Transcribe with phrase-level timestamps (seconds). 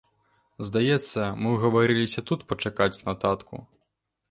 [0.67, 3.65] Здаецца, мы ўгаварыліся тут пачакаць на татку?